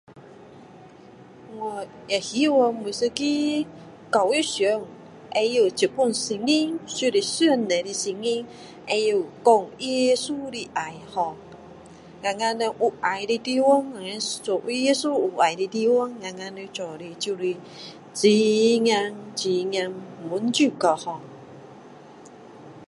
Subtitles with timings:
[1.59, 3.69] 我知道每一个
[4.11, 4.81] 教育上
[5.75, 8.43] 这本圣经就是上帝的圣经
[8.87, 11.35] 知道说耶稣的爱 ho
[12.23, 21.21] 我们有爱的地方耶稣有爱的地方我们要做的就是很怕很怕满足就好